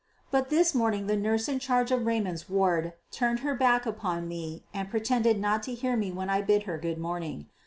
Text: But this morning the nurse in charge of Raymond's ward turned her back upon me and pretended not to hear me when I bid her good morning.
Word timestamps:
But 0.31 0.49
this 0.49 0.73
morning 0.73 1.05
the 1.05 1.15
nurse 1.15 1.47
in 1.47 1.59
charge 1.59 1.91
of 1.91 2.07
Raymond's 2.07 2.49
ward 2.49 2.93
turned 3.11 3.41
her 3.41 3.53
back 3.53 3.85
upon 3.85 4.27
me 4.27 4.63
and 4.73 4.89
pretended 4.89 5.39
not 5.39 5.61
to 5.69 5.75
hear 5.75 5.95
me 5.95 6.11
when 6.11 6.27
I 6.27 6.41
bid 6.41 6.63
her 6.63 6.79
good 6.79 6.97
morning. 6.97 7.45